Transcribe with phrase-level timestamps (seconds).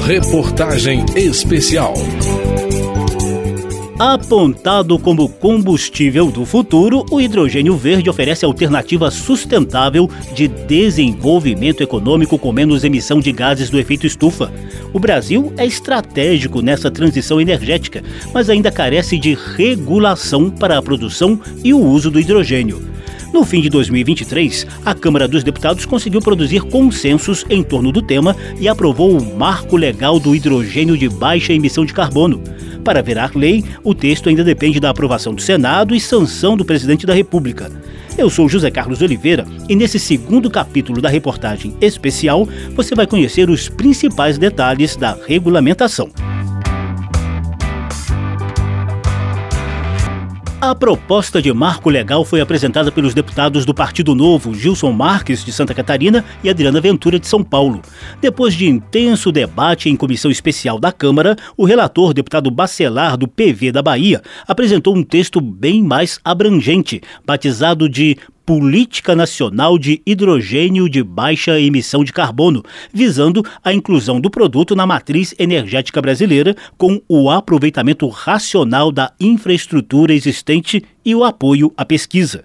[0.00, 1.94] Reportagem especial.
[3.98, 12.52] Apontado como combustível do futuro, o hidrogênio verde oferece alternativa sustentável de desenvolvimento econômico com
[12.52, 14.52] menos emissão de gases do efeito estufa.
[14.92, 18.02] O Brasil é estratégico nessa transição energética,
[18.34, 22.82] mas ainda carece de regulação para a produção e o uso do hidrogênio.
[23.32, 28.36] No fim de 2023, a Câmara dos Deputados conseguiu produzir consensos em torno do tema
[28.60, 32.42] e aprovou o Marco Legal do Hidrogênio de Baixa Emissão de Carbono.
[32.84, 37.06] Para virar lei, o texto ainda depende da aprovação do Senado e sanção do presidente
[37.06, 37.72] da República.
[38.18, 43.48] Eu sou José Carlos Oliveira e nesse segundo capítulo da reportagem especial você vai conhecer
[43.48, 46.10] os principais detalhes da regulamentação.
[50.64, 55.50] A proposta de marco legal foi apresentada pelos deputados do Partido Novo, Gilson Marques, de
[55.50, 57.82] Santa Catarina, e Adriana Ventura, de São Paulo.
[58.20, 63.72] Depois de intenso debate em comissão especial da Câmara, o relator, deputado Bacelar, do PV
[63.72, 68.16] da Bahia, apresentou um texto bem mais abrangente, batizado de
[68.52, 74.86] Política Nacional de Hidrogênio de Baixa Emissão de Carbono, visando a inclusão do produto na
[74.86, 82.44] matriz energética brasileira com o aproveitamento racional da infraestrutura existente e o apoio à pesquisa.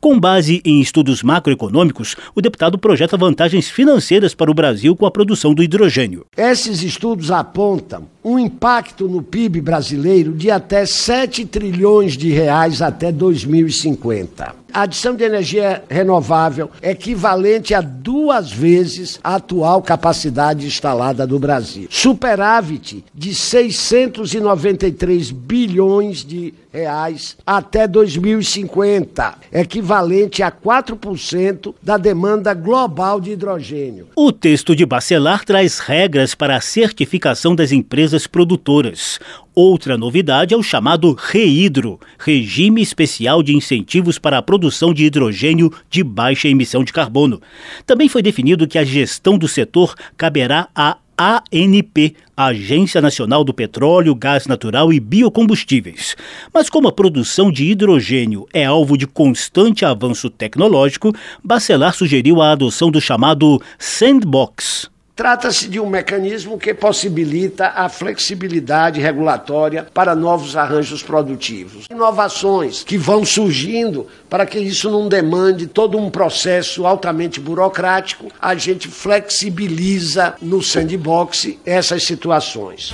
[0.00, 5.10] Com base em estudos macroeconômicos, o deputado projeta vantagens financeiras para o Brasil com a
[5.10, 6.26] produção do hidrogênio.
[6.36, 13.12] Esses estudos apontam um impacto no PIB brasileiro de até 7 trilhões de reais até
[13.12, 14.64] 2050.
[14.74, 21.38] A adição de energia renovável é equivalente a duas vezes a atual capacidade instalada do
[21.38, 21.86] Brasil.
[21.88, 33.30] Superávit de 693 bilhões de reais até 2050, equivalente a 4% da demanda global de
[33.30, 34.08] hidrogênio.
[34.16, 39.18] O texto de Bacelar traz regras para a certificação das empresas produtoras.
[39.54, 45.72] Outra novidade é o chamado REIDRO, Regime Especial de Incentivos para a Produção de Hidrogênio
[45.90, 47.42] de Baixa Emissão de Carbono.
[47.84, 54.14] Também foi definido que a gestão do setor caberá à ANP, Agência Nacional do Petróleo,
[54.14, 56.16] Gás Natural e Biocombustíveis.
[56.52, 62.52] Mas como a produção de hidrogênio é alvo de constante avanço tecnológico, Bacelar sugeriu a
[62.52, 70.56] adoção do chamado Sandbox, Trata-se de um mecanismo que possibilita a flexibilidade regulatória para novos
[70.56, 71.86] arranjos produtivos.
[71.88, 78.56] Inovações que vão surgindo para que isso não demande todo um processo altamente burocrático, a
[78.56, 82.92] gente flexibiliza no sandbox essas situações.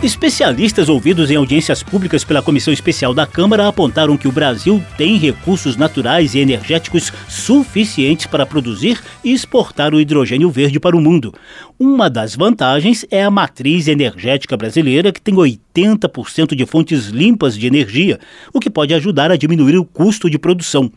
[0.00, 5.18] Especialistas ouvidos em audiências públicas pela Comissão Especial da Câmara apontaram que o Brasil tem
[5.18, 11.34] recursos naturais e energéticos suficientes para produzir e exportar o hidrogênio verde para o mundo.
[11.76, 17.66] Uma das vantagens é a matriz energética brasileira, que tem 80% de fontes limpas de
[17.66, 18.20] energia,
[18.54, 20.92] o que pode ajudar a diminuir o custo de produção.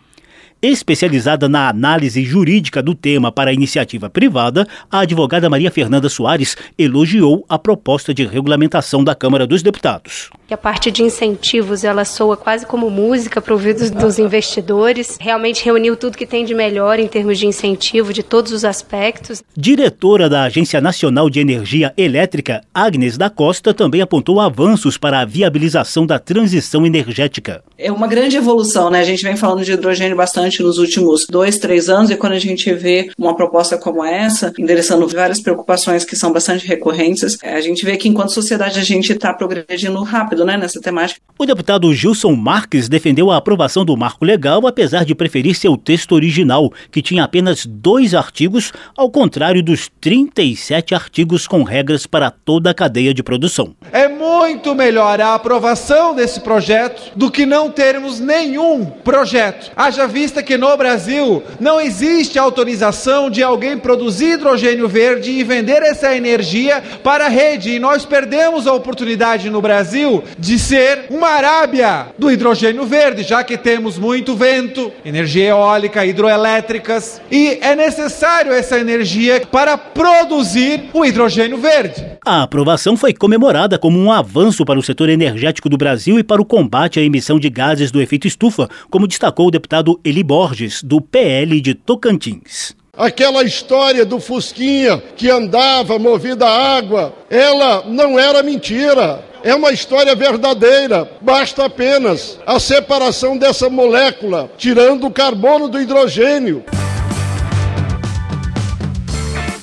[0.62, 6.56] Especializada na análise jurídica do tema para a iniciativa privada, a advogada Maria Fernanda Soares
[6.78, 10.30] elogiou a proposta de regulamentação da Câmara dos Deputados.
[10.52, 15.18] A parte de incentivos, ela soa quase como música para ouvidos dos investidores.
[15.20, 19.42] Realmente reuniu tudo que tem de melhor em termos de incentivo, de todos os aspectos.
[19.56, 25.26] Diretora da Agência Nacional de Energia Elétrica, Agnes da Costa, também apontou avanços para a
[25.26, 27.64] viabilização da transição energética.
[27.78, 29.00] É uma grande evolução, né?
[29.00, 32.34] A gente vem falando de hidrogênio bastante bastante nos últimos dois, três anos, e quando
[32.34, 37.54] a gente vê uma proposta como essa, endereçando várias preocupações que são bastante recorrentes, é,
[37.54, 41.22] a gente vê que enquanto sociedade a gente está progredindo rápido né, nessa temática.
[41.38, 46.14] O deputado Gilson Marques defendeu a aprovação do marco legal, apesar de preferir seu texto
[46.14, 52.70] original, que tinha apenas dois artigos, ao contrário dos 37 artigos com regras para toda
[52.70, 53.76] a cadeia de produção.
[53.92, 59.72] É muito melhor a aprovação desse projeto do que não termos nenhum projeto.
[59.76, 65.82] Haja vista que no Brasil não existe autorização de alguém produzir hidrogênio verde e vender
[65.84, 67.72] essa energia para a rede.
[67.72, 73.44] E nós perdemos a oportunidade no Brasil de ser uma Arábia do hidrogênio verde, já
[73.44, 81.06] que temos muito vento, energia eólica, hidroelétricas, e é necessário essa energia para produzir o
[81.06, 82.06] hidrogênio verde.
[82.26, 86.42] A aprovação foi comemorada como um avanço para o setor energético do Brasil e para
[86.42, 90.84] o combate à emissão de gases do efeito estufa, como destacou o deputado Eli Borges,
[90.84, 92.76] do PL de Tocantins.
[92.98, 99.24] Aquela história do Fusquinha que andava movido a água, ela não era mentira.
[99.44, 101.10] É uma história verdadeira.
[101.22, 106.64] Basta apenas a separação dessa molécula, tirando o carbono do hidrogênio.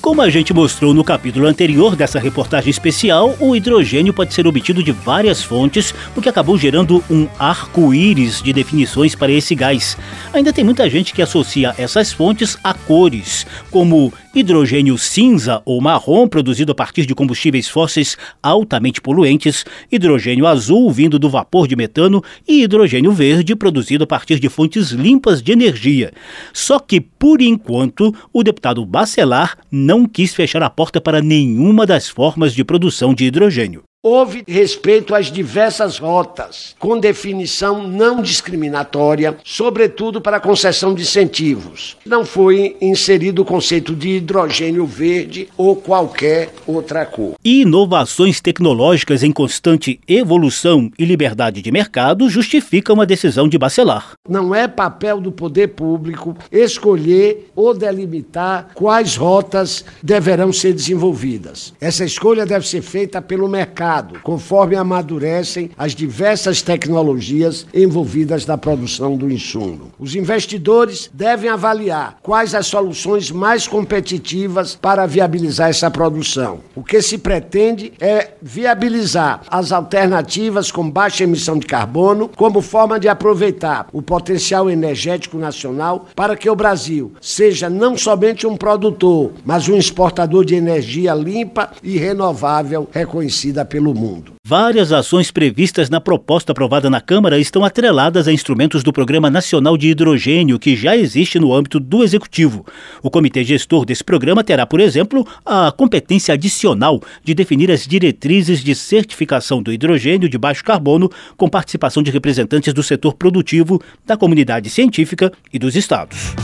[0.01, 4.81] Como a gente mostrou no capítulo anterior dessa reportagem especial, o hidrogênio pode ser obtido
[4.81, 9.95] de várias fontes, o que acabou gerando um arco-íris de definições para esse gás.
[10.33, 16.27] Ainda tem muita gente que associa essas fontes a cores, como hidrogênio cinza ou marrom
[16.27, 22.23] produzido a partir de combustíveis fósseis altamente poluentes, hidrogênio azul vindo do vapor de metano
[22.47, 26.13] e hidrogênio verde produzido a partir de fontes limpas de energia.
[26.53, 32.07] Só que, por enquanto, o deputado Bacelar não quis fechar a porta para nenhuma das
[32.07, 33.88] formas de produção de hidrogênio.
[34.01, 41.97] Houve respeito às diversas rotas, com definição não discriminatória, sobretudo para a concessão de incentivos.
[42.05, 47.35] Não foi inserido o conceito de hidrogênio verde ou qualquer outra cor.
[47.43, 54.13] Inovações tecnológicas em constante evolução e liberdade de mercado justificam a decisão de Bacelar.
[54.29, 61.73] Não é papel do poder público escolher ou delimitar quais rotas deverão ser desenvolvidas.
[61.81, 68.57] Essa escolha deve ser feita pelo mercado mercado, conforme amadurecem as diversas tecnologias envolvidas na
[68.57, 69.91] produção do insumo.
[69.97, 76.59] Os investidores devem avaliar quais as soluções mais competitivas para viabilizar essa produção.
[76.75, 82.99] O que se pretende é viabilizar as alternativas com baixa emissão de carbono como forma
[82.99, 89.31] de aproveitar o potencial energético nacional para que o Brasil seja não somente um produtor,
[89.43, 94.33] mas um exportador de energia limpa e renovável reconhecida pelo pelo mundo.
[94.45, 99.77] Várias ações previstas na proposta aprovada na Câmara estão atreladas a instrumentos do Programa Nacional
[99.77, 102.65] de Hidrogênio, que já existe no âmbito do Executivo.
[103.01, 108.61] O comitê gestor desse programa terá, por exemplo, a competência adicional de definir as diretrizes
[108.61, 114.17] de certificação do hidrogênio de baixo carbono, com participação de representantes do setor produtivo, da
[114.17, 116.35] comunidade científica e dos estados.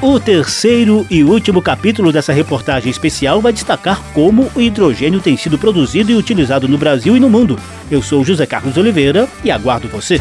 [0.00, 5.58] O terceiro e último capítulo dessa reportagem especial vai destacar como o hidrogênio tem sido
[5.58, 7.58] produzido e utilizado no Brasil e no mundo.
[7.90, 10.20] Eu sou José Carlos Oliveira e aguardo você.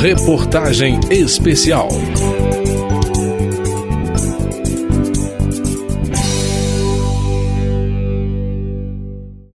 [0.00, 1.88] Reportagem especial.